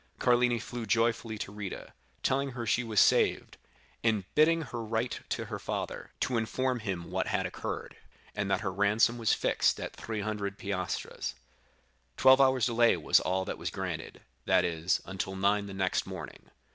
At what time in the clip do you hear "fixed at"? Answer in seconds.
9.35-9.95